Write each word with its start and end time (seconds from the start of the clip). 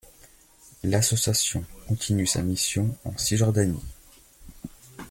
L'association 0.83 1.63
continue 1.87 2.25
sa 2.25 2.41
mission 2.41 2.97
en 3.05 3.15
Cisjordanie. 3.19 3.79